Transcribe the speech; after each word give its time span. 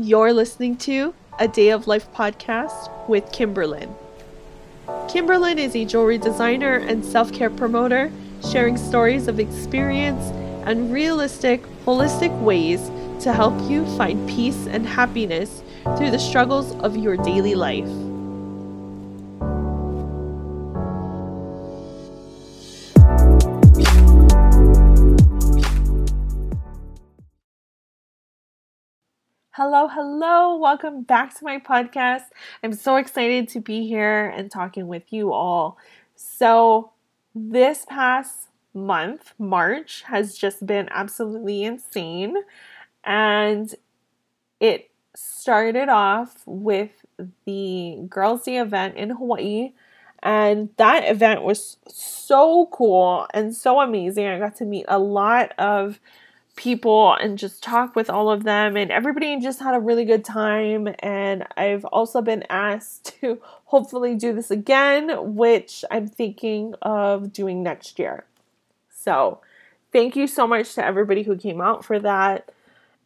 You're 0.00 0.32
listening 0.32 0.76
to 0.76 1.12
a 1.40 1.48
Day 1.48 1.70
of 1.70 1.88
Life 1.88 2.12
podcast 2.12 2.88
with 3.08 3.24
Kimberlyn. 3.32 3.92
Kimberlyn 5.08 5.56
is 5.56 5.74
a 5.74 5.84
jewelry 5.84 6.18
designer 6.18 6.76
and 6.76 7.04
self 7.04 7.32
care 7.32 7.50
promoter, 7.50 8.12
sharing 8.48 8.76
stories 8.76 9.26
of 9.26 9.40
experience 9.40 10.22
and 10.68 10.92
realistic, 10.92 11.64
holistic 11.84 12.30
ways 12.42 12.92
to 13.24 13.32
help 13.32 13.60
you 13.68 13.84
find 13.96 14.28
peace 14.28 14.68
and 14.68 14.86
happiness 14.86 15.64
through 15.96 16.12
the 16.12 16.18
struggles 16.20 16.76
of 16.76 16.96
your 16.96 17.16
daily 17.16 17.56
life. 17.56 18.07
Hello, 29.58 29.88
hello. 29.88 30.56
Welcome 30.56 31.02
back 31.02 31.36
to 31.36 31.44
my 31.44 31.58
podcast. 31.58 32.26
I'm 32.62 32.72
so 32.72 32.94
excited 32.94 33.48
to 33.48 33.60
be 33.60 33.88
here 33.88 34.28
and 34.28 34.52
talking 34.52 34.86
with 34.86 35.12
you 35.12 35.32
all. 35.32 35.78
So, 36.14 36.92
this 37.34 37.84
past 37.84 38.50
month, 38.72 39.34
March, 39.36 40.02
has 40.02 40.38
just 40.38 40.64
been 40.64 40.88
absolutely 40.92 41.64
insane. 41.64 42.36
And 43.02 43.74
it 44.60 44.92
started 45.16 45.88
off 45.88 46.40
with 46.46 46.92
the 47.44 47.98
Girls' 48.08 48.44
Day 48.44 48.58
event 48.58 48.96
in 48.96 49.10
Hawaii. 49.10 49.72
And 50.22 50.68
that 50.76 51.02
event 51.10 51.42
was 51.42 51.78
so 51.88 52.66
cool 52.66 53.26
and 53.34 53.56
so 53.56 53.80
amazing. 53.80 54.28
I 54.28 54.38
got 54.38 54.54
to 54.58 54.64
meet 54.64 54.84
a 54.86 55.00
lot 55.00 55.52
of 55.58 55.98
people 56.58 57.14
and 57.14 57.38
just 57.38 57.62
talk 57.62 57.94
with 57.94 58.10
all 58.10 58.28
of 58.28 58.42
them 58.42 58.76
and 58.76 58.90
everybody 58.90 59.38
just 59.40 59.60
had 59.60 59.76
a 59.76 59.78
really 59.78 60.04
good 60.04 60.24
time 60.24 60.92
and 60.98 61.46
I've 61.56 61.84
also 61.84 62.20
been 62.20 62.42
asked 62.50 63.16
to 63.20 63.40
hopefully 63.66 64.16
do 64.16 64.32
this 64.32 64.50
again 64.50 65.36
which 65.36 65.84
I'm 65.88 66.08
thinking 66.08 66.74
of 66.82 67.32
doing 67.32 67.62
next 67.62 67.98
year. 68.00 68.24
So, 68.92 69.38
thank 69.92 70.16
you 70.16 70.26
so 70.26 70.48
much 70.48 70.74
to 70.74 70.84
everybody 70.84 71.22
who 71.22 71.36
came 71.36 71.60
out 71.60 71.84
for 71.84 72.00
that. 72.00 72.50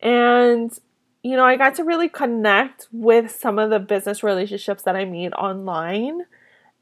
And 0.00 0.76
you 1.22 1.36
know, 1.36 1.44
I 1.44 1.56
got 1.56 1.74
to 1.74 1.84
really 1.84 2.08
connect 2.08 2.88
with 2.90 3.30
some 3.30 3.58
of 3.58 3.68
the 3.68 3.78
business 3.78 4.22
relationships 4.22 4.82
that 4.84 4.96
I 4.96 5.04
made 5.04 5.34
online. 5.34 6.22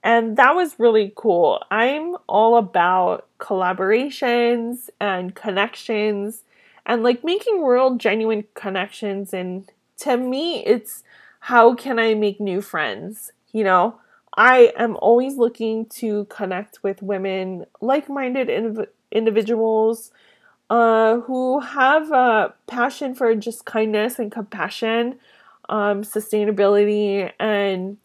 And 0.05 0.37
that 0.37 0.55
was 0.55 0.79
really 0.79 1.13
cool. 1.17 1.63
I'm 1.69 2.17
all 2.29 2.57
about 2.57 3.27
collaborations 3.41 4.89
and 5.01 5.35
connections 5.35 6.45
and 6.91 7.05
like 7.05 7.23
making 7.23 7.63
real 7.63 7.95
genuine 7.95 8.45
connections 8.55 9.33
and 9.33 9.71
to 9.97 10.17
me 10.17 10.65
it's 10.67 11.05
how 11.39 11.75
can 11.75 11.99
I 11.99 12.15
make 12.15 12.41
new 12.41 12.61
friends, 12.61 13.33
you 13.53 13.65
know? 13.65 13.99
I 14.37 14.73
am 14.77 14.97
always 14.97 15.37
looking 15.37 15.87
to 16.01 16.25
connect 16.27 16.83
with 16.83 17.01
women, 17.01 17.65
like-minded 17.81 18.49
inv- 18.49 18.89
individuals 19.11 20.11
uh, 20.69 21.21
who 21.21 21.61
have 21.61 22.11
a 22.13 22.55
passion 22.67 23.15
for 23.15 23.35
just 23.35 23.65
kindness 23.65 24.19
and 24.19 24.31
compassion, 24.31 25.19
um, 25.69 26.03
sustainability, 26.03 27.33
and 27.41 27.97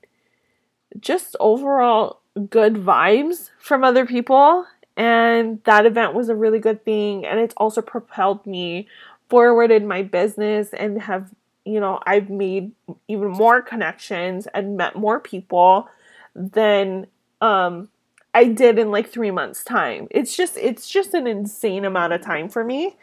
just 1.00 1.36
overall 1.40 2.22
good 2.50 2.76
vibes 2.76 3.50
from 3.60 3.84
other 3.84 4.06
people 4.06 4.66
and 4.98 5.62
that 5.66 5.86
event 5.86 6.14
was 6.14 6.30
a 6.30 6.36
really 6.36 6.60
good 6.60 6.84
thing 6.86 7.26
and 7.26 7.40
it's 7.40 7.54
also 7.58 7.82
propelled 7.82 8.46
me 8.46 8.88
forward 9.30 9.72
in 9.72 9.88
my 9.88 10.02
business 10.02 10.70
and 10.74 11.02
have 11.04 11.32
you 11.66 11.80
know 11.80 12.00
i've 12.06 12.30
made 12.30 12.72
even 13.08 13.30
more 13.30 13.62
connections 13.62 14.48
and 14.54 14.78
met 14.78 14.96
more 14.96 15.20
people 15.20 15.90
than 16.36 17.08
um 17.42 17.90
i 18.34 18.46
did 18.46 18.80
in 18.80 18.92
like 18.92 19.10
three 19.10 19.32
months 19.32 19.64
time 19.64 20.08
it's 20.12 20.36
just 20.36 20.58
it's 20.58 20.88
just 20.88 21.14
an 21.14 21.28
insane 21.28 21.84
amount 21.84 22.14
of 22.14 22.22
time 22.22 22.48
for 22.48 22.64
me 22.64 22.96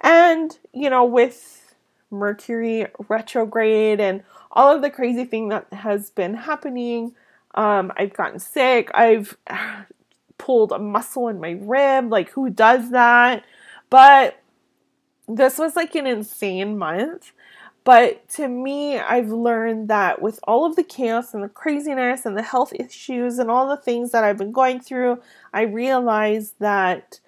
and 0.00 0.58
you 0.72 0.88
know 0.88 1.04
with 1.04 1.74
mercury 2.10 2.86
retrograde 3.08 4.00
and 4.00 4.22
all 4.52 4.74
of 4.74 4.82
the 4.82 4.90
crazy 4.90 5.24
thing 5.24 5.48
that 5.48 5.70
has 5.72 6.10
been 6.10 6.34
happening 6.34 7.14
um, 7.56 7.92
I've 7.96 8.12
gotten 8.12 8.38
sick. 8.38 8.90
I've 8.94 9.36
pulled 10.44 10.72
a 10.72 10.78
muscle 10.78 11.28
in 11.28 11.40
my 11.40 11.56
rib. 11.60 12.10
Like, 12.10 12.30
who 12.30 12.50
does 12.50 12.90
that? 12.90 13.44
But 13.88 14.38
this 15.26 15.58
was 15.58 15.74
like 15.74 15.94
an 15.94 16.06
insane 16.06 16.76
month. 16.76 17.32
But 17.84 18.28
to 18.30 18.48
me, 18.48 18.98
I've 18.98 19.30
learned 19.30 19.88
that 19.88 20.20
with 20.20 20.40
all 20.44 20.64
of 20.64 20.76
the 20.76 20.82
chaos 20.82 21.34
and 21.34 21.42
the 21.42 21.48
craziness 21.48 22.24
and 22.24 22.36
the 22.36 22.42
health 22.42 22.72
issues 22.74 23.38
and 23.38 23.50
all 23.50 23.68
the 23.68 23.76
things 23.76 24.10
that 24.12 24.24
I've 24.24 24.38
been 24.38 24.52
going 24.52 24.80
through, 24.80 25.20
I 25.52 25.62
realized 25.62 26.54
that 26.60 27.20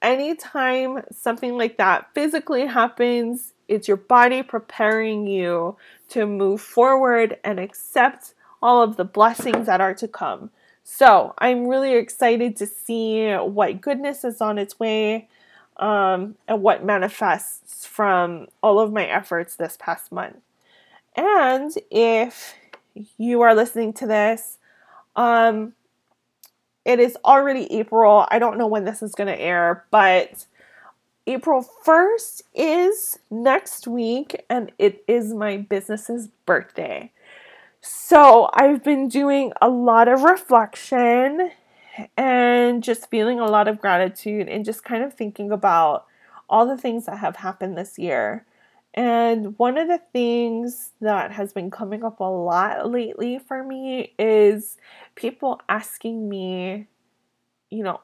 anytime 0.00 1.02
something 1.10 1.56
like 1.56 1.76
that 1.76 2.08
physically 2.14 2.66
happens, 2.66 3.54
it's 3.66 3.88
your 3.88 3.98
body 3.98 4.42
preparing 4.42 5.26
you 5.26 5.76
to 6.10 6.26
move 6.26 6.60
forward 6.60 7.38
and 7.44 7.60
accept 7.60 8.34
all 8.62 8.82
of 8.82 8.96
the 8.96 9.04
blessings 9.04 9.66
that 9.66 9.80
are 9.80 9.94
to 9.94 10.08
come. 10.08 10.50
So 10.90 11.34
I'm 11.36 11.68
really 11.68 11.96
excited 11.96 12.56
to 12.56 12.66
see 12.66 13.30
what 13.34 13.82
goodness 13.82 14.24
is 14.24 14.40
on 14.40 14.56
its 14.56 14.80
way 14.80 15.28
um, 15.76 16.36
and 16.48 16.62
what 16.62 16.82
manifests 16.82 17.84
from 17.84 18.48
all 18.62 18.80
of 18.80 18.90
my 18.90 19.04
efforts 19.04 19.54
this 19.54 19.76
past 19.78 20.10
month. 20.10 20.38
And 21.14 21.72
if 21.90 22.54
you 23.18 23.42
are 23.42 23.54
listening 23.54 23.92
to 23.92 24.06
this, 24.06 24.56
um, 25.14 25.74
it 26.86 26.98
is 26.98 27.18
already 27.22 27.70
April. 27.70 28.26
I 28.30 28.38
don't 28.38 28.56
know 28.56 28.66
when 28.66 28.86
this 28.86 29.02
is 29.02 29.14
going 29.14 29.28
to 29.28 29.38
air, 29.38 29.84
but 29.90 30.46
April 31.26 31.68
1st 31.84 32.42
is 32.54 33.18
next 33.30 33.86
week, 33.86 34.42
and 34.48 34.72
it 34.78 35.04
is 35.06 35.34
my 35.34 35.58
business's 35.58 36.28
birthday. 36.46 37.12
So 37.80 38.50
I've 38.54 38.82
been 38.82 39.08
doing 39.08 39.52
a 39.62 39.68
lot 39.68 40.08
of 40.08 40.22
reflection 40.22 41.52
and 42.16 42.82
just 42.82 43.10
feeling 43.10 43.38
a 43.38 43.46
lot 43.46 43.68
of 43.68 43.80
gratitude 43.80 44.48
and 44.48 44.64
just 44.64 44.84
kind 44.84 45.04
of 45.04 45.14
thinking 45.14 45.52
about 45.52 46.06
all 46.48 46.66
the 46.66 46.76
things 46.76 47.06
that 47.06 47.18
have 47.18 47.36
happened 47.36 47.76
this 47.76 47.98
year. 47.98 48.44
And 48.94 49.56
one 49.58 49.78
of 49.78 49.86
the 49.86 50.00
things 50.12 50.90
that 51.00 51.32
has 51.32 51.52
been 51.52 51.70
coming 51.70 52.04
up 52.04 52.18
a 52.18 52.24
lot 52.24 52.90
lately 52.90 53.38
for 53.38 53.62
me 53.62 54.14
is 54.18 54.76
people 55.14 55.60
asking 55.68 56.28
me, 56.28 56.86
you 57.70 57.84
know, 57.84 58.00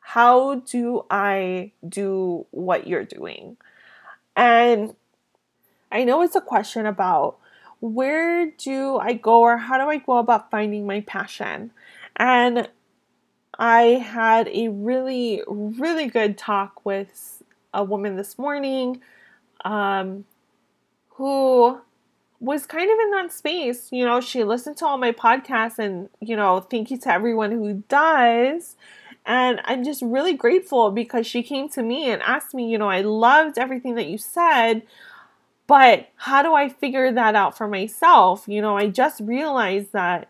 how 0.00 0.56
do 0.56 1.06
I 1.10 1.72
do 1.88 2.46
what 2.50 2.86
you're 2.86 3.04
doing? 3.04 3.56
And 4.36 4.94
I 5.90 6.04
know 6.04 6.22
it's 6.22 6.36
a 6.36 6.40
question 6.40 6.84
about 6.84 7.38
where 7.80 8.50
do 8.50 8.98
I 8.98 9.14
go 9.14 9.40
or 9.40 9.56
how 9.56 9.78
do 9.78 9.90
I 9.90 9.98
go 9.98 10.18
about 10.18 10.50
finding 10.50 10.86
my 10.86 11.00
passion? 11.00 11.72
And 12.16 12.68
I 13.58 13.82
had 13.82 14.48
a 14.48 14.68
really, 14.68 15.42
really 15.48 16.06
good 16.06 16.38
talk 16.38 16.84
with 16.84 17.42
a 17.72 17.84
woman 17.84 18.16
this 18.16 18.38
morning 18.38 19.00
um, 19.64 20.24
who 21.10 21.80
was 22.40 22.64
kind 22.64 22.90
of 22.90 22.98
in 22.98 23.10
that 23.10 23.32
space. 23.32 23.88
You 23.92 24.04
know, 24.04 24.20
she 24.20 24.44
listened 24.44 24.78
to 24.78 24.86
all 24.86 24.98
my 24.98 25.12
podcasts, 25.12 25.78
and, 25.78 26.08
you 26.20 26.36
know, 26.36 26.60
thank 26.60 26.90
you 26.90 26.98
to 26.98 27.12
everyone 27.12 27.50
who 27.50 27.84
does. 27.88 28.76
And 29.26 29.60
I'm 29.64 29.84
just 29.84 30.00
really 30.00 30.32
grateful 30.32 30.90
because 30.90 31.26
she 31.26 31.42
came 31.42 31.68
to 31.70 31.82
me 31.82 32.10
and 32.10 32.22
asked 32.22 32.54
me, 32.54 32.70
you 32.70 32.78
know, 32.78 32.88
I 32.88 33.02
loved 33.02 33.58
everything 33.58 33.94
that 33.96 34.06
you 34.06 34.16
said. 34.16 34.82
But 35.70 36.08
how 36.16 36.42
do 36.42 36.52
I 36.52 36.68
figure 36.68 37.12
that 37.12 37.36
out 37.36 37.56
for 37.56 37.68
myself? 37.68 38.42
You 38.48 38.60
know, 38.60 38.76
I 38.76 38.88
just 38.88 39.20
realized 39.20 39.92
that 39.92 40.28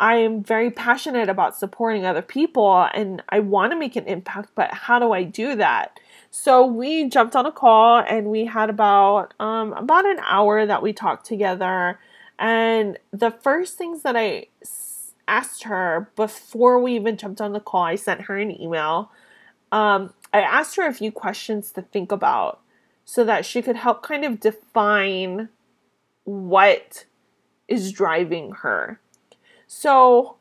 I 0.00 0.16
am 0.16 0.42
very 0.42 0.72
passionate 0.72 1.28
about 1.28 1.56
supporting 1.56 2.04
other 2.04 2.20
people 2.20 2.88
and 2.92 3.22
I 3.28 3.38
want 3.38 3.70
to 3.70 3.78
make 3.78 3.94
an 3.94 4.08
impact, 4.08 4.50
but 4.56 4.74
how 4.74 4.98
do 4.98 5.12
I 5.12 5.22
do 5.22 5.54
that? 5.54 6.00
So 6.32 6.66
we 6.66 7.08
jumped 7.08 7.36
on 7.36 7.46
a 7.46 7.52
call 7.52 8.00
and 8.00 8.26
we 8.26 8.44
had 8.44 8.70
about 8.70 9.34
um, 9.38 9.72
about 9.74 10.04
an 10.04 10.18
hour 10.24 10.66
that 10.66 10.82
we 10.82 10.92
talked 10.92 11.26
together. 11.26 12.00
And 12.40 12.98
the 13.12 13.30
first 13.30 13.78
things 13.78 14.02
that 14.02 14.16
I 14.16 14.46
asked 15.28 15.62
her 15.62 16.10
before 16.16 16.80
we 16.80 16.96
even 16.96 17.16
jumped 17.16 17.40
on 17.40 17.52
the 17.52 17.60
call, 17.60 17.84
I 17.84 17.94
sent 17.94 18.22
her 18.22 18.36
an 18.36 18.60
email. 18.60 19.12
Um, 19.70 20.12
I 20.32 20.40
asked 20.40 20.74
her 20.74 20.88
a 20.88 20.92
few 20.92 21.12
questions 21.12 21.70
to 21.70 21.82
think 21.82 22.10
about 22.10 22.61
so 23.12 23.24
that 23.24 23.44
she 23.44 23.60
could 23.60 23.76
help 23.76 24.02
kind 24.02 24.24
of 24.24 24.40
define 24.40 25.50
what 26.24 27.04
is 27.68 27.92
driving 27.92 28.52
her. 28.62 29.00
So 29.66 30.36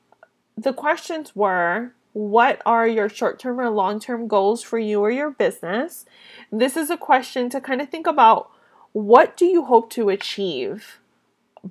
the 0.56 0.72
questions 0.72 1.36
were 1.36 1.92
what 2.14 2.62
are 2.66 2.88
your 2.88 3.10
short 3.10 3.40
term 3.40 3.60
or 3.60 3.70
long 3.70 4.00
term 4.00 4.26
goals 4.26 4.64
for 4.64 4.80
you 4.80 5.02
or 5.02 5.12
your 5.12 5.32
business? 5.32 6.06
This 6.50 6.78
is 6.78 6.90
a 6.90 6.96
question 6.96 7.50
to 7.50 7.60
kind 7.60 7.82
of 7.82 7.90
think 7.90 8.08
about 8.08 8.50
what 8.94 9.36
do 9.36 9.44
you 9.44 9.66
hope 9.66 9.90
to 9.90 10.08
achieve 10.08 11.02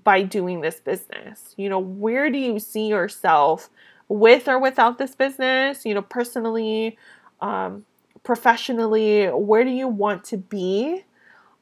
by 0.04 0.20
doing 0.20 0.60
this 0.60 0.80
business? 0.80 1.54
You 1.56 1.70
know, 1.70 1.78
where 1.78 2.30
do 2.30 2.36
you 2.36 2.58
see 2.58 2.88
yourself 2.88 3.70
with 4.06 4.48
or 4.48 4.58
without 4.58 4.98
this 4.98 5.14
business? 5.14 5.86
You 5.86 5.94
know, 5.94 6.02
personally, 6.02 6.98
um, 7.40 7.86
professionally, 8.22 9.26
where 9.26 9.64
do 9.64 9.70
you 9.70 9.88
want 9.88 10.24
to 10.24 10.36
be? 10.36 11.04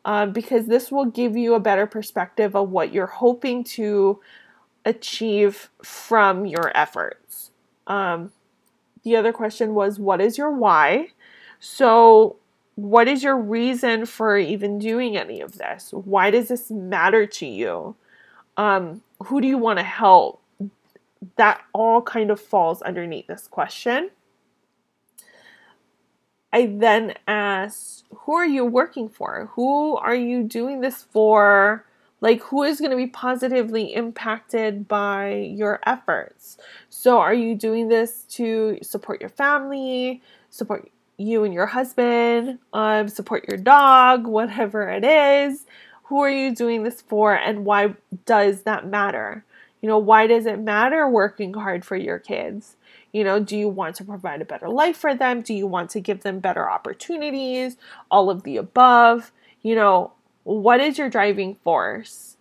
Uh, 0.04 0.26
because 0.26 0.66
this 0.66 0.90
will 0.90 1.04
give 1.04 1.36
you 1.36 1.54
a 1.54 1.60
better 1.60 1.86
perspective 1.86 2.56
of 2.56 2.70
what 2.70 2.92
you're 2.92 3.06
hoping 3.06 3.62
to 3.62 4.20
achieve 4.84 5.70
from 5.82 6.46
your 6.46 6.74
efforts. 6.76 7.50
Um, 7.86 8.32
the 9.02 9.16
other 9.16 9.32
question 9.32 9.74
was, 9.74 9.98
What 9.98 10.20
is 10.20 10.38
your 10.38 10.50
why? 10.50 11.08
So, 11.60 12.36
what 12.76 13.08
is 13.08 13.22
your 13.22 13.36
reason 13.36 14.06
for 14.06 14.38
even 14.38 14.78
doing 14.78 15.16
any 15.16 15.40
of 15.40 15.58
this? 15.58 15.90
Why 15.92 16.30
does 16.30 16.48
this 16.48 16.70
matter 16.70 17.26
to 17.26 17.46
you? 17.46 17.96
Um, 18.56 19.02
who 19.24 19.40
do 19.40 19.48
you 19.48 19.58
want 19.58 19.78
to 19.78 19.84
help? 19.84 20.40
That 21.36 21.60
all 21.72 22.02
kind 22.02 22.30
of 22.30 22.40
falls 22.40 22.80
underneath 22.82 23.26
this 23.26 23.48
question. 23.48 24.10
I 26.52 26.66
then 26.66 27.14
asked, 27.26 28.04
Who 28.10 28.34
are 28.34 28.46
you 28.46 28.64
working 28.64 29.08
for? 29.08 29.50
Who 29.54 29.96
are 29.96 30.14
you 30.14 30.42
doing 30.42 30.80
this 30.80 31.02
for? 31.02 31.84
Like, 32.20 32.42
who 32.42 32.64
is 32.64 32.80
going 32.80 32.90
to 32.90 32.96
be 32.96 33.06
positively 33.06 33.94
impacted 33.94 34.88
by 34.88 35.34
your 35.34 35.80
efforts? 35.86 36.58
So, 36.90 37.18
are 37.18 37.34
you 37.34 37.54
doing 37.54 37.88
this 37.88 38.24
to 38.30 38.78
support 38.82 39.20
your 39.20 39.30
family, 39.30 40.20
support 40.50 40.90
you 41.16 41.44
and 41.44 41.54
your 41.54 41.66
husband, 41.66 42.58
um, 42.72 43.08
support 43.08 43.46
your 43.48 43.58
dog, 43.58 44.26
whatever 44.26 44.88
it 44.88 45.04
is? 45.04 45.66
Who 46.04 46.20
are 46.22 46.30
you 46.30 46.54
doing 46.54 46.82
this 46.82 47.02
for, 47.02 47.34
and 47.34 47.64
why 47.64 47.94
does 48.24 48.62
that 48.62 48.86
matter? 48.86 49.44
You 49.80 49.88
know, 49.88 49.98
why 49.98 50.26
does 50.26 50.46
it 50.46 50.58
matter 50.58 51.08
working 51.08 51.54
hard 51.54 51.84
for 51.84 51.96
your 51.96 52.18
kids? 52.18 52.74
You 53.12 53.24
know, 53.24 53.40
do 53.40 53.56
you 53.56 53.68
want 53.68 53.96
to 53.96 54.04
provide 54.04 54.42
a 54.42 54.44
better 54.44 54.68
life 54.68 54.96
for 54.96 55.14
them? 55.14 55.40
Do 55.40 55.54
you 55.54 55.66
want 55.66 55.90
to 55.90 56.00
give 56.00 56.22
them 56.22 56.40
better 56.40 56.68
opportunities? 56.68 57.76
All 58.10 58.30
of 58.30 58.42
the 58.42 58.56
above. 58.56 59.32
You 59.62 59.74
know, 59.74 60.12
what 60.44 60.80
is 60.80 60.98
your 60.98 61.08
driving 61.08 61.56
force? 61.56 62.36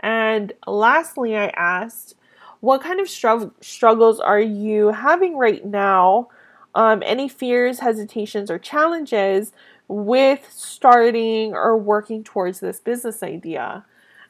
And 0.00 0.52
lastly, 0.66 1.36
I 1.36 1.48
asked, 1.48 2.14
what 2.60 2.82
kind 2.82 3.00
of 3.00 3.08
str- 3.08 3.50
struggles 3.60 4.20
are 4.20 4.40
you 4.40 4.88
having 4.88 5.36
right 5.36 5.64
now? 5.64 6.28
Um, 6.74 7.02
any 7.06 7.28
fears, 7.28 7.80
hesitations, 7.80 8.50
or 8.50 8.58
challenges 8.58 9.52
with 9.88 10.46
starting 10.50 11.54
or 11.54 11.76
working 11.76 12.22
towards 12.22 12.60
this 12.60 12.80
business 12.80 13.22
idea? 13.22 13.84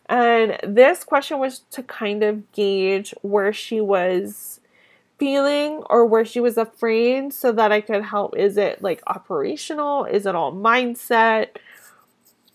And 0.09 0.59
this 0.63 1.03
question 1.03 1.41
was 1.41 1.61
to 1.73 1.83
kind 1.83 2.23
of 2.23 2.53
gauge 2.53 3.13
where 3.23 3.53
she 3.53 3.81
was 3.81 4.61
feeling 5.19 5.83
or 5.89 6.05
where 6.05 6.25
she 6.25 6.41
was 6.41 6.57
afraid 6.57 7.33
so 7.33 7.53
that 7.53 7.73
I 7.73 7.81
could 7.81 8.05
help. 8.05 8.37
Is 8.37 8.57
it 8.57 8.83
like 8.83 9.03
operational? 9.07 10.05
Is 10.05 10.27
it 10.27 10.35
all 10.35 10.53
mindset? 10.53 11.49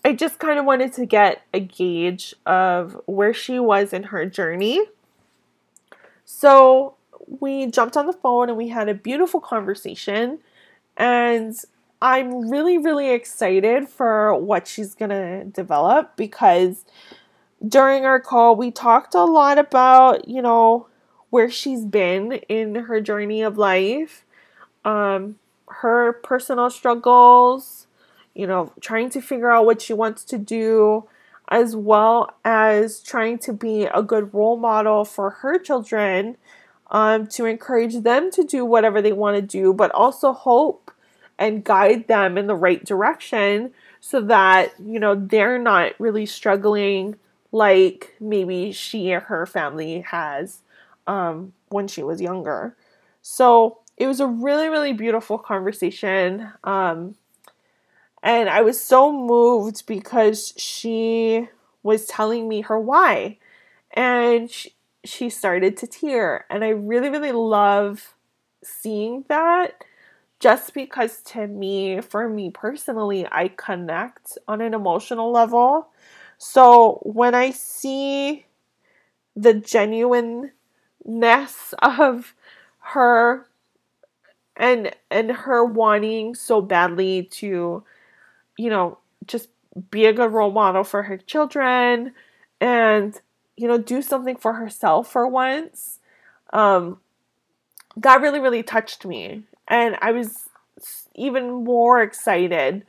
I 0.03 0.13
just 0.13 0.39
kind 0.39 0.59
of 0.59 0.65
wanted 0.65 0.93
to 0.93 1.05
get 1.05 1.43
a 1.53 1.59
gauge 1.59 2.33
of 2.45 2.99
where 3.05 3.33
she 3.33 3.59
was 3.59 3.93
in 3.93 4.03
her 4.03 4.25
journey. 4.25 4.81
So 6.25 6.95
we 7.39 7.67
jumped 7.67 7.97
on 7.97 8.07
the 8.07 8.13
phone 8.13 8.49
and 8.49 8.57
we 8.57 8.69
had 8.69 8.89
a 8.89 8.93
beautiful 8.93 9.39
conversation. 9.39 10.39
And 10.97 11.55
I'm 12.01 12.49
really, 12.49 12.77
really 12.77 13.11
excited 13.11 13.87
for 13.87 14.33
what 14.35 14.67
she's 14.67 14.95
going 14.95 15.09
to 15.09 15.43
develop 15.45 16.15
because 16.15 16.83
during 17.67 18.05
our 18.05 18.19
call, 18.19 18.55
we 18.55 18.71
talked 18.71 19.13
a 19.13 19.23
lot 19.23 19.59
about, 19.59 20.27
you 20.27 20.41
know, 20.41 20.87
where 21.31 21.49
she's 21.49 21.85
been 21.85 22.33
in 22.47 22.75
her 22.75 23.01
journey 23.01 23.41
of 23.41 23.57
life, 23.57 24.23
um, 24.85 25.39
her 25.67 26.13
personal 26.13 26.69
struggles, 26.69 27.87
you 28.35 28.45
know, 28.45 28.71
trying 28.79 29.09
to 29.09 29.21
figure 29.21 29.49
out 29.49 29.65
what 29.65 29.81
she 29.81 29.93
wants 29.93 30.23
to 30.25 30.37
do, 30.37 31.05
as 31.47 31.75
well 31.75 32.29
as 32.45 33.01
trying 33.01 33.39
to 33.39 33.53
be 33.53 33.85
a 33.85 34.03
good 34.03 34.33
role 34.33 34.57
model 34.57 35.03
for 35.03 35.29
her 35.29 35.57
children 35.57 36.37
um, 36.91 37.25
to 37.25 37.45
encourage 37.45 38.03
them 38.03 38.29
to 38.31 38.43
do 38.43 38.65
whatever 38.65 39.01
they 39.01 39.13
want 39.13 39.35
to 39.37 39.41
do, 39.41 39.73
but 39.73 39.89
also 39.91 40.33
hope 40.33 40.91
and 41.39 41.63
guide 41.63 42.07
them 42.07 42.37
in 42.37 42.47
the 42.47 42.55
right 42.55 42.83
direction 42.85 43.71
so 44.01 44.19
that, 44.19 44.73
you 44.79 44.99
know, 44.99 45.15
they're 45.15 45.57
not 45.57 45.93
really 45.97 46.25
struggling 46.25 47.15
like 47.53 48.15
maybe 48.19 48.71
she 48.73 49.13
or 49.13 49.21
her 49.21 49.45
family 49.45 50.01
has 50.01 50.61
um, 51.07 51.53
when 51.69 51.87
she 51.87 52.03
was 52.03 52.21
younger. 52.21 52.75
So 53.21 53.79
it 53.97 54.07
was 54.07 54.19
a 54.19 54.27
really, 54.27 54.69
really 54.69 54.93
beautiful 54.93 55.37
conversation. 55.37 56.51
Um, 56.63 57.15
and 58.23 58.49
I 58.49 58.61
was 58.61 58.79
so 58.79 59.11
moved 59.11 59.85
because 59.85 60.53
she 60.57 61.47
was 61.83 62.05
telling 62.05 62.47
me 62.47 62.61
her 62.61 62.79
why. 62.79 63.37
And 63.91 64.49
she, 64.49 64.73
she 65.03 65.29
started 65.29 65.77
to 65.77 65.87
tear. 65.87 66.45
And 66.49 66.63
I 66.63 66.69
really, 66.69 67.09
really 67.09 67.31
love 67.31 68.15
seeing 68.63 69.25
that 69.27 69.83
just 70.39 70.73
because 70.73 71.21
to 71.21 71.47
me, 71.47 72.01
for 72.01 72.27
me 72.27 72.49
personally, 72.49 73.27
I 73.31 73.49
connect 73.49 74.37
on 74.47 74.61
an 74.61 74.73
emotional 74.73 75.31
level. 75.31 75.89
So 76.39 76.99
when 77.03 77.35
I 77.35 77.51
see 77.51 78.45
the 79.35 79.53
genuineness 81.03 81.73
of 81.81 82.33
her 82.79 83.47
and 84.55 84.91
and 85.09 85.31
her 85.31 85.63
wanting 85.63 86.35
so 86.35 86.61
badly 86.61 87.23
to 87.23 87.83
you 88.57 88.69
know, 88.69 88.97
just 89.25 89.49
be 89.89 90.05
a 90.05 90.13
good 90.13 90.31
role 90.31 90.51
model 90.51 90.83
for 90.83 91.03
her 91.03 91.17
children 91.17 92.13
and, 92.59 93.19
you 93.57 93.67
know, 93.67 93.77
do 93.77 94.01
something 94.01 94.35
for 94.35 94.53
herself 94.53 95.11
for 95.11 95.27
once. 95.27 95.99
Um, 96.53 96.99
that 97.97 98.21
really, 98.21 98.39
really 98.39 98.63
touched 98.63 99.05
me. 99.05 99.43
And 99.67 99.97
I 100.01 100.11
was 100.11 100.49
even 101.15 101.63
more 101.63 102.01
excited 102.01 102.85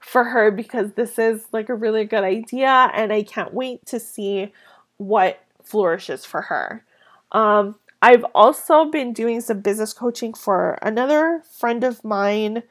for 0.00 0.24
her 0.24 0.50
because 0.50 0.92
this 0.92 1.18
is 1.18 1.44
like 1.52 1.68
a 1.68 1.74
really 1.74 2.04
good 2.04 2.24
idea 2.24 2.90
and 2.94 3.12
I 3.12 3.22
can't 3.22 3.54
wait 3.54 3.86
to 3.86 4.00
see 4.00 4.52
what 4.96 5.40
flourishes 5.62 6.24
for 6.24 6.42
her. 6.42 6.84
Um, 7.32 7.76
I've 8.02 8.24
also 8.34 8.86
been 8.86 9.12
doing 9.12 9.40
some 9.40 9.60
business 9.60 9.92
coaching 9.92 10.34
for 10.34 10.78
another 10.82 11.42
friend 11.58 11.84
of 11.84 12.04
mine 12.04 12.62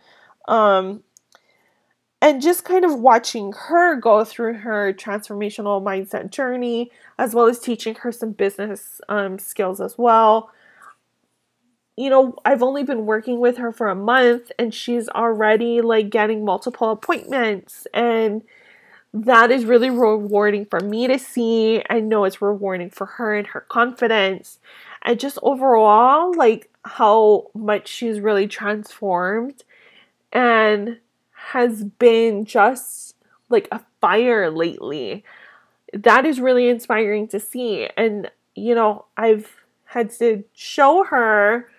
um, 0.48 1.04
and 2.22 2.42
just 2.42 2.66
kind 2.66 2.86
of 2.86 3.00
watching 3.00 3.54
her 3.54 3.96
go 3.96 4.24
through 4.24 4.56
her 4.56 4.94
transformational 4.94 5.82
mindset 5.82 6.30
journey 6.32 6.92
as 7.18 7.34
well 7.34 7.48
as 7.48 7.60
teaching 7.60 7.96
her 7.96 8.12
some 8.12 8.32
business 8.34 9.02
um, 9.10 9.40
skills 9.40 9.82
as 9.82 9.98
well. 9.98 10.52
You 11.98 12.10
know 12.10 12.36
i've 12.46 12.64
only 12.64 12.84
been 12.84 13.06
working 13.06 13.40
with 13.40 13.58
her 13.58 13.72
for 13.72 13.88
a 13.90 13.96
month 13.96 14.52
and 14.58 14.74
she's 14.74 15.08
already 15.10 15.82
like 15.82 16.10
getting 16.10 16.44
multiple 16.46 16.90
appointments 16.90 17.86
and 17.94 18.42
that 19.14 19.52
is 19.52 19.66
really 19.66 19.90
rewarding 19.90 20.66
for 20.66 20.80
me 20.80 21.08
to 21.08 21.20
see 21.20 21.84
i 21.90 22.00
know 22.00 22.24
it's 22.24 22.42
rewarding 22.42 22.90
for 22.90 23.06
her 23.06 23.36
and 23.36 23.48
her 23.48 23.62
confidence 23.62 24.60
and 25.02 25.20
just 25.20 25.38
overall 25.44 26.34
like 26.36 26.70
how 26.84 27.50
much 27.54 27.88
she's 27.88 28.20
really 28.20 28.48
transformed 28.48 29.64
and 30.32 31.00
has 31.52 31.84
been 31.84 32.46
just 32.46 33.16
like 33.50 33.68
a 33.72 33.82
fire 34.00 34.50
lately. 34.50 35.24
That 35.94 36.26
is 36.26 36.40
really 36.40 36.70
inspiring 36.70 37.28
to 37.30 37.40
see. 37.40 37.90
And, 37.98 38.32
you 38.56 38.74
know, 38.74 39.06
I've 39.18 39.56
had 39.86 40.12
to 40.20 40.44
show 40.54 41.04
her 41.04 41.70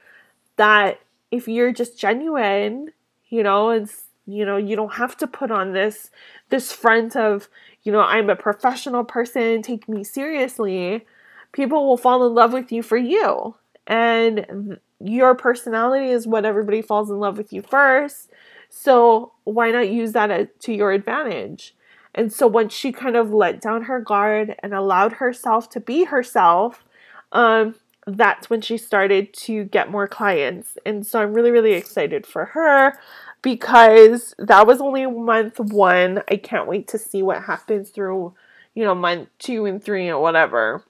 that 0.56 1.00
if 1.30 1.48
you're 1.48 1.72
just 1.72 1.98
genuine, 1.98 2.92
you 3.28 3.42
know, 3.42 3.70
and 3.70 3.90
you 4.26 4.44
know, 4.44 4.56
you 4.56 4.76
don't 4.76 4.94
have 4.94 5.16
to 5.18 5.26
put 5.26 5.50
on 5.50 5.72
this 5.72 6.10
this 6.50 6.72
front 6.72 7.16
of, 7.16 7.48
you 7.82 7.92
know, 7.92 8.00
I'm 8.00 8.30
a 8.30 8.36
professional 8.36 9.04
person, 9.04 9.62
take 9.62 9.88
me 9.88 10.04
seriously. 10.04 11.06
People 11.52 11.86
will 11.86 11.96
fall 11.96 12.26
in 12.26 12.34
love 12.34 12.52
with 12.52 12.72
you 12.72 12.82
for 12.82 12.96
you. 12.96 13.56
And 13.86 14.78
your 15.00 15.34
personality 15.34 16.10
is 16.10 16.26
what 16.26 16.44
everybody 16.44 16.82
falls 16.82 17.10
in 17.10 17.18
love 17.18 17.36
with 17.36 17.52
you 17.52 17.62
first. 17.62 18.30
So 18.68 19.32
why 19.44 19.70
not 19.70 19.90
use 19.90 20.12
that 20.12 20.60
to 20.60 20.72
your 20.72 20.92
advantage? 20.92 21.74
And 22.14 22.32
so 22.32 22.46
once 22.46 22.72
she 22.72 22.92
kind 22.92 23.16
of 23.16 23.32
let 23.32 23.60
down 23.60 23.84
her 23.84 24.00
guard 24.00 24.54
and 24.62 24.72
allowed 24.72 25.14
herself 25.14 25.68
to 25.70 25.80
be 25.80 26.04
herself, 26.04 26.84
um, 27.32 27.74
that's 28.06 28.50
when 28.50 28.60
she 28.60 28.76
started 28.76 29.32
to 29.32 29.64
get 29.64 29.90
more 29.90 30.08
clients. 30.08 30.76
And 30.84 31.06
so 31.06 31.20
I'm 31.20 31.32
really, 31.32 31.50
really 31.50 31.72
excited 31.72 32.26
for 32.26 32.46
her. 32.46 32.98
Because 33.42 34.34
that 34.38 34.66
was 34.66 34.80
only 34.80 35.06
month 35.06 35.58
one. 35.58 36.22
I 36.30 36.36
can't 36.36 36.68
wait 36.68 36.88
to 36.88 36.98
see 36.98 37.22
what 37.22 37.42
happens 37.42 37.90
through, 37.90 38.34
you 38.74 38.84
know, 38.84 38.94
month 38.94 39.28
two 39.38 39.66
and 39.66 39.82
three 39.82 40.08
or 40.08 40.20
whatever. 40.20 40.84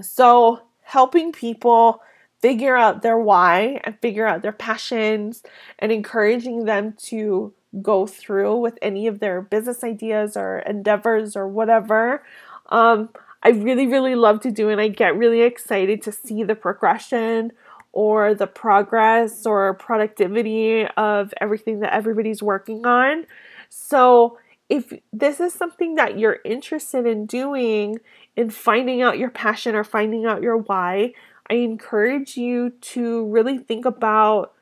So, 0.00 0.62
helping 0.82 1.32
people 1.32 2.02
figure 2.40 2.76
out 2.76 3.02
their 3.02 3.18
why 3.18 3.80
and 3.84 3.98
figure 4.00 4.26
out 4.26 4.42
their 4.42 4.52
passions 4.52 5.42
and 5.78 5.92
encouraging 5.92 6.64
them 6.64 6.94
to 6.94 7.52
go 7.80 8.06
through 8.06 8.56
with 8.56 8.78
any 8.82 9.06
of 9.06 9.20
their 9.20 9.40
business 9.40 9.84
ideas 9.84 10.36
or 10.36 10.58
endeavors 10.60 11.36
or 11.36 11.46
whatever. 11.46 12.22
Um, 12.70 13.10
I 13.42 13.50
really, 13.50 13.86
really 13.86 14.14
love 14.14 14.40
to 14.40 14.50
do 14.50 14.68
and 14.68 14.80
I 14.80 14.88
get 14.88 15.16
really 15.16 15.42
excited 15.42 16.02
to 16.02 16.12
see 16.12 16.42
the 16.42 16.54
progression 16.54 17.52
or 17.92 18.34
the 18.34 18.46
progress 18.46 19.46
or 19.46 19.74
productivity 19.74 20.86
of 20.96 21.32
everything 21.40 21.80
that 21.80 21.92
everybody's 21.92 22.42
working 22.42 22.86
on. 22.86 23.26
So, 23.68 24.38
if 24.68 24.92
this 25.12 25.38
is 25.38 25.52
something 25.52 25.96
that 25.96 26.18
you're 26.18 26.38
interested 26.44 27.06
in 27.06 27.26
doing, 27.26 27.98
in 28.36 28.48
finding 28.48 29.02
out 29.02 29.18
your 29.18 29.28
passion 29.28 29.74
or 29.74 29.84
finding 29.84 30.24
out 30.24 30.42
your 30.42 30.56
why, 30.56 31.12
I 31.50 31.54
encourage 31.56 32.38
you 32.38 32.70
to 32.70 33.26
really 33.26 33.58
think 33.58 33.84
about 33.84 34.54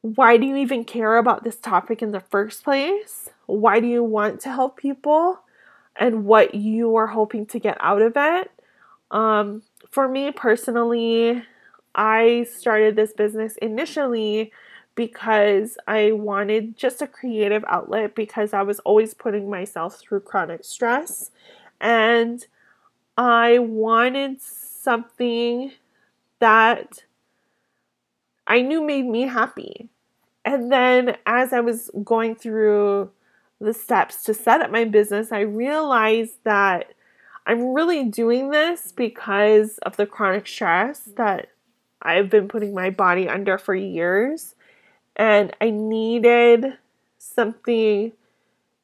why 0.00 0.38
do 0.38 0.46
you 0.46 0.56
even 0.56 0.84
care 0.84 1.18
about 1.18 1.44
this 1.44 1.56
topic 1.56 2.00
in 2.00 2.12
the 2.12 2.20
first 2.20 2.64
place? 2.64 3.28
Why 3.44 3.80
do 3.80 3.86
you 3.86 4.02
want 4.02 4.40
to 4.40 4.50
help 4.50 4.78
people? 4.78 5.40
And 5.96 6.24
what 6.24 6.54
you 6.54 6.96
are 6.96 7.08
hoping 7.08 7.44
to 7.46 7.58
get 7.58 7.76
out 7.80 8.00
of 8.00 8.14
it. 8.16 8.50
Um, 9.10 9.62
for 9.90 10.08
me 10.08 10.30
personally, 10.30 11.42
I 11.94 12.46
started 12.52 12.96
this 12.96 13.12
business 13.12 13.56
initially 13.56 14.52
because 14.94 15.78
I 15.86 16.12
wanted 16.12 16.76
just 16.76 17.00
a 17.02 17.06
creative 17.06 17.64
outlet 17.66 18.14
because 18.14 18.52
I 18.52 18.62
was 18.62 18.80
always 18.80 19.14
putting 19.14 19.48
myself 19.48 19.98
through 19.98 20.20
chronic 20.20 20.64
stress 20.64 21.30
and 21.80 22.46
I 23.16 23.58
wanted 23.58 24.40
something 24.40 25.72
that 26.38 27.04
I 28.46 28.62
knew 28.62 28.82
made 28.82 29.06
me 29.06 29.22
happy. 29.22 29.88
And 30.44 30.72
then 30.72 31.16
as 31.26 31.52
I 31.52 31.60
was 31.60 31.90
going 32.02 32.34
through 32.34 33.10
the 33.60 33.74
steps 33.74 34.24
to 34.24 34.34
set 34.34 34.60
up 34.60 34.70
my 34.70 34.84
business, 34.84 35.32
I 35.32 35.40
realized 35.40 36.38
that 36.44 36.94
I'm 37.46 37.74
really 37.74 38.04
doing 38.04 38.50
this 38.50 38.92
because 38.92 39.78
of 39.78 39.96
the 39.96 40.06
chronic 40.06 40.46
stress 40.46 41.00
that 41.16 41.48
I've 42.02 42.30
been 42.30 42.48
putting 42.48 42.74
my 42.74 42.90
body 42.90 43.28
under 43.28 43.58
for 43.58 43.74
years. 43.74 44.54
And 45.16 45.54
I 45.60 45.70
needed 45.70 46.78
something 47.18 48.12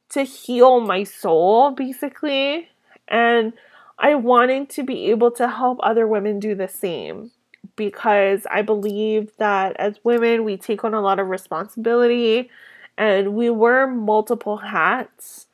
to 0.09 0.23
heal 0.23 0.79
my 0.79 1.03
soul, 1.03 1.71
basically. 1.71 2.69
And 3.07 3.53
I 3.97 4.15
wanted 4.15 4.69
to 4.71 4.83
be 4.83 5.09
able 5.09 5.31
to 5.31 5.47
help 5.47 5.79
other 5.81 6.07
women 6.07 6.39
do 6.39 6.53
the 6.53 6.67
same 6.67 7.31
because 7.75 8.45
I 8.51 8.61
believe 8.61 9.31
that 9.37 9.75
as 9.77 9.99
women, 10.03 10.43
we 10.43 10.57
take 10.57 10.83
on 10.83 10.93
a 10.93 11.01
lot 11.01 11.19
of 11.19 11.27
responsibility 11.27 12.49
and 12.97 13.33
we 13.33 13.49
wear 13.49 13.87
multiple 13.87 14.57
hats 14.57 15.47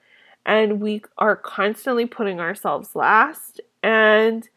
and 0.46 0.82
we 0.82 1.02
are 1.18 1.36
constantly 1.36 2.06
putting 2.06 2.40
ourselves 2.40 2.96
last. 2.96 3.62
And 3.82 4.48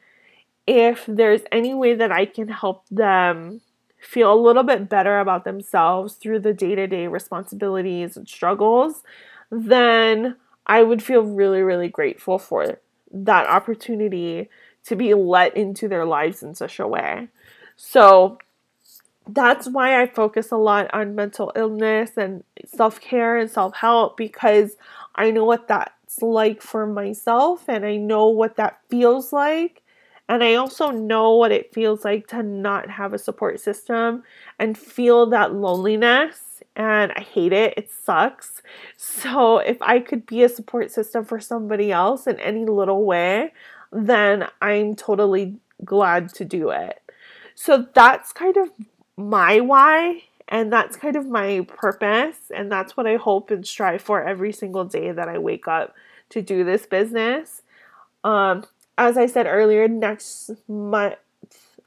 if 0.67 1.05
there's 1.07 1.43
any 1.53 1.75
way 1.75 1.95
that 1.95 2.13
I 2.13 2.27
can 2.27 2.49
help 2.49 2.85
them 2.91 3.61
feel 4.01 4.33
a 4.33 4.39
little 4.41 4.63
bit 4.63 4.89
better 4.89 5.19
about 5.19 5.45
themselves 5.45 6.15
through 6.15 6.41
the 6.41 6.53
day 6.53 6.75
to 6.75 6.87
day 6.87 7.07
responsibilities 7.07 8.17
and 8.17 8.29
struggles, 8.29 9.03
then 9.51 10.37
I 10.67 10.83
would 10.83 11.03
feel 11.03 11.23
really, 11.23 11.63
really 11.63 11.89
grateful 11.89 12.39
for 12.39 12.79
that 13.13 13.47
opportunity 13.47 14.49
to 14.85 14.97
be 14.97 15.15
let 15.15 15.57
into 15.57 15.89
their 15.89 16.05
lives 16.05 16.43
in 16.43 16.55
such 16.55 16.79
a 16.79 16.87
way. 16.87 17.29
So 17.77 18.39
that's 19.29 19.69
why 19.69 20.01
I 20.01 20.07
focus 20.07 20.53
a 20.53 20.57
lot 20.57 20.93
on 20.93 21.15
mental 21.15 21.53
illness 21.57 22.13
and 22.17 22.45
self 22.65 23.01
care 23.01 23.37
and 23.37 23.51
self 23.51 23.75
help 23.75 24.17
because 24.17 24.77
I 25.15 25.31
know 25.31 25.45
what 25.45 25.69
that's 25.69 26.23
like 26.23 26.63
for 26.63 26.87
myself 26.87 27.69
and 27.69 27.85
I 27.85 27.97
know 27.97 28.29
what 28.29 28.57
that 28.57 28.79
feels 28.89 29.33
like. 29.33 29.83
And 30.29 30.43
I 30.43 30.55
also 30.55 30.91
know 30.91 31.35
what 31.35 31.53
it 31.53 31.73
feels 31.73 32.05
like 32.05 32.27
to 32.29 32.43
not 32.43 32.91
have 32.91 33.13
a 33.13 33.19
support 33.19 33.61
system 33.61 34.25
and 34.59 34.77
feel 34.77 35.27
that 35.27 35.55
loneliness. 35.55 36.63
And 36.75 37.13
I 37.13 37.21
hate 37.21 37.53
it. 37.53 37.75
It 37.77 37.91
sucks. 37.91 38.61
So, 38.97 39.59
if 39.59 39.81
I 39.81 40.01
could 40.01 40.27
be 40.27 40.43
a 40.43 40.49
support 40.49 40.91
system 40.91 41.25
for 41.25 41.41
somebody 41.41 41.93
else 41.93 42.27
in 42.27 42.41
any 42.41 42.65
little 42.65 43.05
way, 43.05 43.53
then 43.93 44.49
I'm 44.61 44.95
totally 44.95 45.57
glad 45.85 46.35
to 46.35 46.45
do 46.45 46.71
it. 46.71 47.01
So, 47.55 47.87
that's 47.95 48.33
kind 48.33 48.57
of 48.57 48.71
my 49.17 49.61
why. 49.61 50.25
And 50.49 50.73
that's 50.73 50.97
kind 50.97 51.17
of 51.17 51.27
my 51.27 51.67
purpose. 51.69 52.51
And 52.55 52.71
that's 52.71 52.97
what 52.97 53.07
I 53.07 53.17
hope 53.17 53.51
and 53.51 53.67
strive 53.67 54.03
for 54.03 54.23
every 54.23 54.53
single 54.53 54.85
day 54.85 55.13
that 55.13 55.29
I 55.29 55.39
wake 55.39 55.67
up 55.67 55.95
to 56.31 56.43
do 56.43 56.65
this 56.65 56.87
business. 56.87 57.63
Um, 58.23 58.65
as 58.99 59.17
I 59.17 59.27
said 59.27 59.47
earlier, 59.47 59.89
next 59.89 60.51
month, 60.69 61.17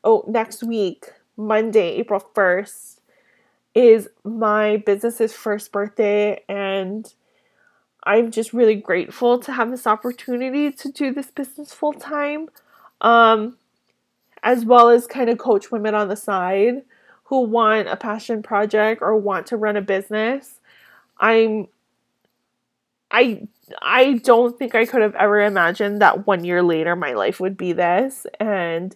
oh, 0.03 0.23
next 0.27 0.63
week, 0.63 1.05
Monday, 1.37 1.95
April 1.95 2.23
1st, 2.35 2.99
is 3.75 4.09
my 4.23 4.77
business's 4.77 5.33
first 5.33 5.71
birthday. 5.71 6.43
And 6.47 7.11
I'm 8.03 8.31
just 8.31 8.53
really 8.53 8.75
grateful 8.75 9.39
to 9.39 9.53
have 9.53 9.71
this 9.71 9.87
opportunity 9.87 10.71
to 10.71 10.91
do 10.91 11.13
this 11.13 11.31
business 11.31 11.73
full 11.73 11.93
time, 11.93 12.49
um, 13.01 13.57
as 14.43 14.65
well 14.65 14.89
as 14.89 15.07
kind 15.07 15.29
of 15.29 15.37
coach 15.37 15.71
women 15.71 15.95
on 15.95 16.07
the 16.07 16.15
side 16.15 16.83
who 17.25 17.41
want 17.41 17.87
a 17.87 17.95
passion 17.95 18.41
project 18.41 19.01
or 19.01 19.15
want 19.15 19.47
to 19.47 19.57
run 19.57 19.77
a 19.77 19.81
business. 19.81 20.59
I'm 21.19 21.67
I 23.11 23.47
I 23.81 24.13
don't 24.13 24.57
think 24.57 24.75
I 24.75 24.85
could 24.85 25.01
have 25.01 25.15
ever 25.15 25.41
imagined 25.41 26.01
that 26.01 26.25
one 26.27 26.43
year 26.43 26.61
later 26.61 26.95
my 26.95 27.13
life 27.13 27.39
would 27.39 27.57
be 27.57 27.73
this. 27.73 28.25
And 28.39 28.95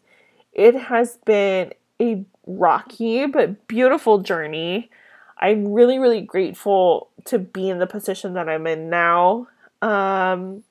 it 0.51 0.75
has 0.75 1.17
been 1.25 1.73
a 2.01 2.25
rocky 2.45 3.25
but 3.25 3.67
beautiful 3.67 4.19
journey. 4.19 4.89
I'm 5.37 5.73
really, 5.73 5.99
really 5.99 6.21
grateful 6.21 7.09
to 7.25 7.39
be 7.39 7.69
in 7.69 7.79
the 7.79 7.87
position 7.87 8.33
that 8.33 8.47
I'm 8.47 8.67
in 8.67 8.89
now. 8.89 9.47
Um, 9.81 10.63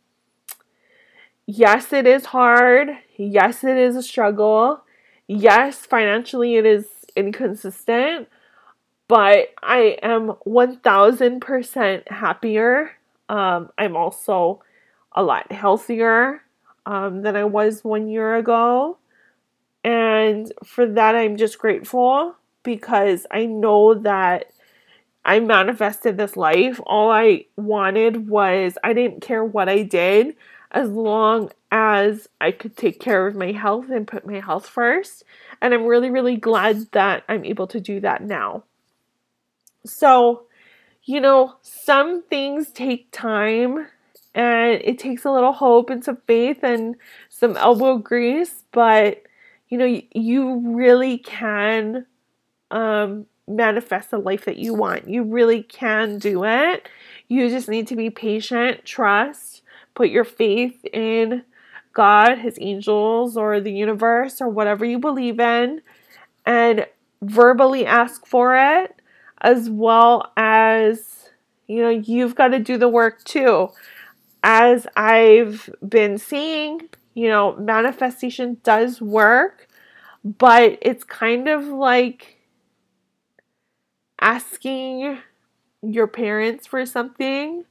yes, 1.47 1.93
it 1.93 2.07
is 2.07 2.27
hard. 2.27 2.91
Yes, 3.17 3.65
it 3.65 3.77
is 3.77 3.97
a 3.97 4.03
struggle. 4.03 4.83
Yes, 5.27 5.85
financially 5.87 6.57
it 6.57 6.67
is 6.67 6.87
inconsistent. 7.17 8.29
But 9.09 9.49
I 9.63 9.99
am 10.03 10.35
1000% 10.47 12.11
happier 12.11 12.93
um, 13.33 13.71
I'm 13.79 13.97
also 13.97 14.62
a 15.12 15.23
lot 15.23 15.51
healthier 15.51 16.43
um, 16.85 17.23
than 17.23 17.35
I 17.35 17.45
was 17.45 17.83
one 17.83 18.07
year 18.07 18.37
ago. 18.37 18.99
And 19.83 20.53
for 20.62 20.87
that, 20.87 21.17
I'm 21.17 21.39
just 21.39 21.59
grateful 21.59 22.37
because 22.62 23.27
I 23.31 23.47
know 23.47 23.95
that 23.95 24.53
I 25.25 25.41
manifested 25.41 26.19
this 26.19 26.37
life. 26.37 26.79
All 26.85 27.11
I 27.11 27.47
wanted 27.57 28.29
was 28.29 28.77
I 28.85 28.93
didn't 28.93 29.23
care 29.23 29.45
what 29.45 29.67
I 29.67 29.83
did 29.83 30.37
as 30.71 30.91
long 30.91 31.51
as 31.71 32.29
I 32.39 32.51
could 32.51 32.77
take 32.77 33.01
care 33.01 33.27
of 33.27 33.35
my 33.35 33.53
health 33.53 33.89
and 33.89 34.07
put 34.07 34.27
my 34.27 34.41
health 34.41 34.69
first. 34.69 35.25
And 35.62 35.73
I'm 35.73 35.87
really, 35.87 36.11
really 36.11 36.37
glad 36.37 36.93
that 36.93 37.25
I'm 37.31 37.47
able 37.47 37.67
to 37.69 37.81
do 37.81 37.99
that 38.01 38.23
now. 38.23 38.65
So, 39.87 40.45
you 41.05 41.21
know, 41.21 41.55
some 41.63 42.23
things 42.23 42.71
take 42.71 43.11
time 43.11 43.89
and 44.35 44.81
it 44.83 44.99
takes 44.99 45.25
a 45.25 45.31
little 45.31 45.53
hope 45.53 45.91
and 45.91 46.05
some 46.05 46.19
faith 46.27 46.63
and 46.63 46.97
some 47.29 47.57
elbow 47.57 47.99
grease, 47.99 48.65
but 48.73 49.23
you 49.69 49.79
know, 49.79 50.01
you 50.13 50.61
really 50.77 51.19
can 51.19 52.07
um, 52.71 53.27
manifest 53.49 54.11
the 54.11 54.19
life 54.19 54.45
that 54.45 54.59
you 54.59 54.75
want. 54.75 55.09
You 55.09 55.23
really 55.23 55.63
can 55.63 56.19
do 56.19 56.45
it. 56.45 56.89
You 57.29 57.49
just 57.49 57.69
need 57.69 57.87
to 57.89 57.97
be 57.97 58.11
patient, 58.11 58.85
trust, 58.85 59.63
put 59.95 60.11
your 60.11 60.25
faith 60.25 60.85
in 60.93 61.43
God, 61.95 62.39
His 62.39 62.59
angels, 62.61 63.37
or 63.37 63.61
the 63.61 63.73
universe, 63.73 64.41
or 64.41 64.49
whatever 64.49 64.85
you 64.85 64.99
believe 64.99 65.41
in, 65.41 65.81
and 66.45 66.87
verbally 67.23 67.87
ask 67.87 68.27
for 68.27 68.57
it 68.57 69.02
as 69.43 69.69
well 69.69 70.33
as, 70.37 71.29
you 71.67 71.83
know, 71.83 71.91
you've 71.91 72.35
got 72.35 72.49
to 72.49 72.59
do 72.59 72.79
the 72.79 72.89
work 72.89 73.23
too. 73.25 73.69
As 74.43 74.87
I've 74.97 75.69
been 75.87 76.17
seeing, 76.19 76.89
you 77.15 77.29
know, 77.29 77.55
manifestation 77.57 78.59
does 78.63 79.01
work, 79.01 79.69
but 80.25 80.79
it's 80.81 81.05
kind 81.05 81.49
of 81.49 81.67
like 81.67 82.39
asking 84.21 85.19
your 85.83 86.07
parents 86.07 86.67
for 86.67 86.87
something 86.87 87.65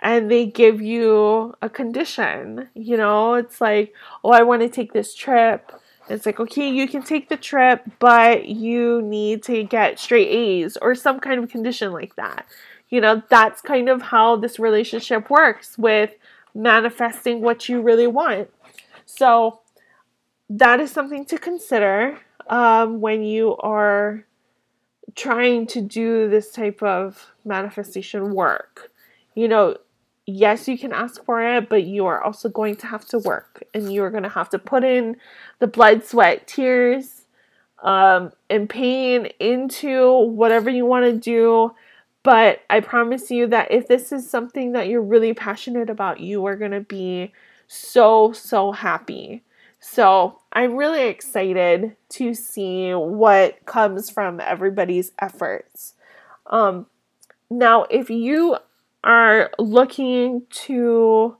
and 0.00 0.30
they 0.30 0.46
give 0.46 0.80
you 0.80 1.54
a 1.62 1.68
condition. 1.68 2.68
You 2.74 2.96
know, 2.96 3.34
it's 3.34 3.60
like, 3.60 3.94
oh, 4.24 4.30
I 4.30 4.42
want 4.42 4.62
to 4.62 4.68
take 4.68 4.92
this 4.92 5.14
trip. 5.14 5.70
It's 6.12 6.26
like, 6.26 6.38
okay, 6.38 6.68
you 6.68 6.86
can 6.86 7.02
take 7.02 7.28
the 7.28 7.36
trip, 7.36 7.82
but 7.98 8.46
you 8.46 9.00
need 9.02 9.42
to 9.44 9.64
get 9.64 9.98
straight 9.98 10.28
A's 10.28 10.76
or 10.76 10.94
some 10.94 11.20
kind 11.20 11.42
of 11.42 11.50
condition 11.50 11.92
like 11.92 12.16
that. 12.16 12.46
You 12.90 13.00
know, 13.00 13.22
that's 13.30 13.62
kind 13.62 13.88
of 13.88 14.02
how 14.02 14.36
this 14.36 14.58
relationship 14.58 15.30
works 15.30 15.78
with 15.78 16.10
manifesting 16.54 17.40
what 17.40 17.68
you 17.68 17.80
really 17.80 18.06
want. 18.06 18.50
So, 19.06 19.60
that 20.50 20.80
is 20.80 20.90
something 20.90 21.24
to 21.26 21.38
consider 21.38 22.18
um, 22.48 23.00
when 23.00 23.22
you 23.22 23.56
are 23.56 24.26
trying 25.14 25.66
to 25.68 25.80
do 25.80 26.28
this 26.28 26.50
type 26.52 26.82
of 26.82 27.32
manifestation 27.44 28.34
work. 28.34 28.90
You 29.34 29.48
know, 29.48 29.78
yes, 30.26 30.68
you 30.68 30.78
can 30.78 30.92
ask 30.92 31.24
for 31.24 31.42
it, 31.42 31.68
but 31.68 31.84
you 31.84 32.06
are 32.06 32.22
also 32.22 32.48
going 32.48 32.76
to 32.76 32.86
have 32.86 33.04
to 33.06 33.18
work 33.18 33.64
and 33.74 33.92
you 33.92 34.04
are 34.04 34.10
going 34.10 34.22
to 34.22 34.28
have 34.28 34.48
to 34.50 34.58
put 34.58 34.84
in 34.84 35.16
the 35.58 35.66
blood, 35.66 36.04
sweat, 36.04 36.46
tears, 36.46 37.22
um, 37.82 38.32
and 38.48 38.68
pain 38.68 39.26
into 39.40 40.12
whatever 40.28 40.70
you 40.70 40.86
want 40.86 41.04
to 41.04 41.12
do. 41.12 41.74
But 42.22 42.60
I 42.70 42.80
promise 42.80 43.30
you 43.30 43.48
that 43.48 43.72
if 43.72 43.88
this 43.88 44.12
is 44.12 44.30
something 44.30 44.72
that 44.72 44.88
you're 44.88 45.02
really 45.02 45.34
passionate 45.34 45.90
about, 45.90 46.20
you 46.20 46.46
are 46.46 46.54
going 46.54 46.70
to 46.70 46.80
be 46.80 47.32
so, 47.66 48.32
so 48.32 48.70
happy. 48.70 49.42
So 49.80 50.38
I'm 50.52 50.76
really 50.76 51.08
excited 51.08 51.96
to 52.10 52.34
see 52.34 52.92
what 52.92 53.64
comes 53.66 54.08
from 54.08 54.38
everybody's 54.38 55.10
efforts. 55.18 55.94
Um, 56.46 56.86
now, 57.50 57.84
if 57.84 58.08
you 58.08 58.58
are 59.04 59.50
looking 59.58 60.42
to 60.50 61.36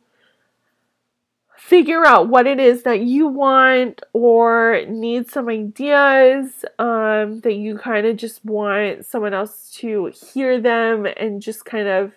figure 1.57 2.05
out 2.05 2.29
what 2.29 2.47
it 2.47 2.59
is 2.59 2.83
that 2.83 3.03
you 3.03 3.29
want 3.29 4.03
or 4.13 4.85
need 4.89 5.31
some 5.31 5.49
ideas 5.49 6.65
um, 6.79 7.41
that 7.41 7.55
you 7.55 7.79
kind 7.79 8.05
of 8.05 8.17
just 8.17 8.45
want 8.45 9.07
someone 9.07 9.33
else 9.33 9.71
to 9.73 10.07
hear 10.07 10.61
them 10.61 11.07
and 11.17 11.41
just 11.41 11.65
kind 11.65 11.87
of 11.87 12.13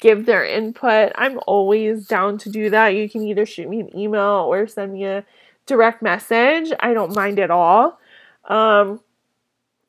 give 0.00 0.26
their 0.26 0.44
input, 0.44 1.12
I'm 1.16 1.40
always 1.46 2.06
down 2.06 2.38
to 2.38 2.50
do 2.50 2.70
that. 2.70 2.88
You 2.88 3.08
can 3.08 3.22
either 3.24 3.44
shoot 3.44 3.68
me 3.68 3.80
an 3.80 3.96
email 3.96 4.46
or 4.48 4.66
send 4.66 4.92
me 4.92 5.04
a 5.04 5.24
direct 5.66 6.02
message. 6.02 6.72
I 6.80 6.94
don't 6.94 7.14
mind 7.14 7.38
at 7.38 7.50
all. 7.50 7.98
Um, 8.44 9.00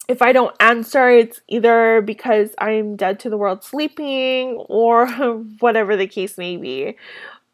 if 0.09 0.23
I 0.23 0.31
don't 0.31 0.55
answer, 0.59 1.07
it's 1.07 1.39
either 1.47 2.01
because 2.01 2.55
I'm 2.57 2.95
dead 2.95 3.19
to 3.21 3.29
the 3.29 3.37
world 3.37 3.63
sleeping 3.63 4.55
or 4.67 5.07
whatever 5.59 5.95
the 5.95 6.07
case 6.07 6.35
may 6.35 6.57
be. 6.57 6.97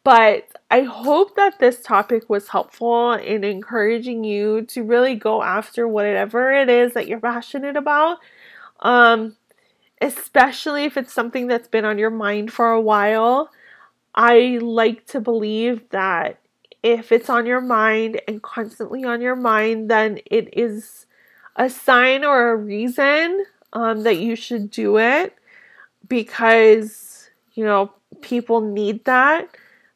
But 0.02 0.48
I 0.70 0.82
hope 0.82 1.36
that 1.36 1.58
this 1.58 1.82
topic 1.82 2.30
was 2.30 2.48
helpful 2.48 3.12
in 3.12 3.44
encouraging 3.44 4.24
you 4.24 4.62
to 4.68 4.82
really 4.82 5.16
go 5.16 5.42
after 5.42 5.86
whatever 5.86 6.50
it 6.50 6.70
is 6.70 6.94
that 6.94 7.06
you're 7.06 7.20
passionate 7.20 7.76
about. 7.76 8.18
Um, 8.80 9.36
especially 10.00 10.84
if 10.84 10.96
it's 10.96 11.12
something 11.12 11.48
that's 11.48 11.68
been 11.68 11.84
on 11.84 11.98
your 11.98 12.10
mind 12.10 12.52
for 12.52 12.70
a 12.70 12.80
while. 12.80 13.50
I 14.14 14.58
like 14.62 15.06
to 15.08 15.20
believe 15.20 15.90
that 15.90 16.38
if 16.82 17.12
it's 17.12 17.28
on 17.28 17.44
your 17.44 17.60
mind 17.60 18.20
and 18.26 18.42
constantly 18.42 19.04
on 19.04 19.20
your 19.20 19.36
mind, 19.36 19.90
then 19.90 20.20
it 20.24 20.56
is 20.56 21.05
a 21.56 21.70
sign 21.70 22.24
or 22.24 22.52
a 22.52 22.56
reason 22.56 23.44
um, 23.72 24.02
that 24.02 24.18
you 24.18 24.36
should 24.36 24.70
do 24.70 24.98
it 24.98 25.34
because, 26.08 27.30
you 27.54 27.64
know, 27.64 27.92
people 28.20 28.60
need 28.60 29.04
that. 29.04 29.48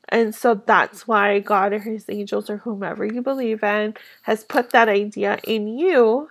And 0.09 0.35
so 0.35 0.55
that's 0.55 1.07
why 1.07 1.39
God 1.39 1.73
or 1.73 1.79
his 1.79 2.07
angels 2.09 2.51
or 2.51 2.59
whomever 2.59 3.05
you 3.05 3.23
believe 3.23 3.63
in 3.63 3.95
has 4.23 4.45
put 4.45 4.71
that 4.71 4.89
idea 4.89 5.39
in 5.45 5.69
you 5.79 6.31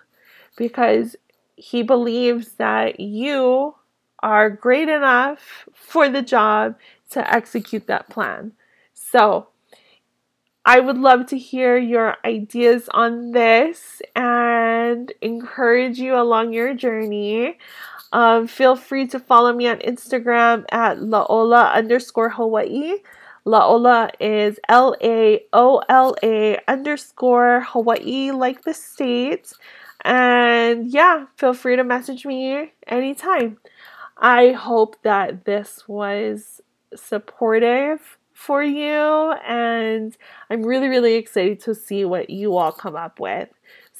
because 0.56 1.16
he 1.56 1.82
believes 1.82 2.52
that 2.52 3.00
you 3.00 3.74
are 4.22 4.50
great 4.50 4.88
enough 4.88 5.68
for 5.72 6.08
the 6.08 6.22
job 6.22 6.76
to 7.10 7.34
execute 7.34 7.86
that 7.86 8.08
plan. 8.10 8.52
So, 8.94 9.48
I 10.64 10.78
would 10.80 10.98
love 10.98 11.26
to 11.26 11.38
hear 11.38 11.78
your 11.78 12.16
ideas 12.24 12.88
on 12.92 13.32
this 13.32 14.02
and 14.14 15.10
encourage 15.22 15.98
you 15.98 16.14
along 16.14 16.52
your 16.52 16.74
journey. 16.74 17.58
Um, 18.12 18.46
feel 18.46 18.76
free 18.76 19.06
to 19.08 19.18
follow 19.18 19.52
me 19.54 19.68
on 19.68 19.78
Instagram 19.78 20.66
at 20.70 20.98
laola 20.98 21.72
underscore 21.72 22.28
Hawaii. 22.28 22.96
Laola 23.46 24.10
is 24.20 24.58
L 24.68 24.94
A 25.02 25.42
O 25.52 25.82
L 25.88 26.14
A 26.22 26.58
underscore 26.68 27.60
Hawaii, 27.60 28.30
like 28.30 28.64
the 28.64 28.74
state. 28.74 29.52
And 30.04 30.88
yeah, 30.88 31.26
feel 31.36 31.54
free 31.54 31.76
to 31.76 31.84
message 31.84 32.26
me 32.26 32.72
anytime. 32.86 33.58
I 34.18 34.52
hope 34.52 34.96
that 35.02 35.46
this 35.46 35.84
was 35.88 36.60
supportive 36.94 38.18
for 38.40 38.62
you. 38.62 39.34
And 39.46 40.16
I'm 40.48 40.62
really, 40.62 40.88
really 40.88 41.16
excited 41.16 41.60
to 41.60 41.74
see 41.74 42.06
what 42.06 42.30
you 42.30 42.56
all 42.56 42.72
come 42.72 42.96
up 42.96 43.20
with. 43.20 43.50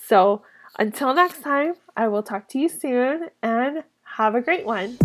So 0.09 0.42
until 0.79 1.12
next 1.12 1.42
time, 1.42 1.74
I 1.94 2.09
will 2.09 2.22
talk 2.22 2.48
to 2.48 2.59
you 2.59 2.70
soon 2.70 3.29
and 3.42 3.85
have 4.03 4.35
a 4.35 4.40
great 4.40 4.64
one. 4.64 4.96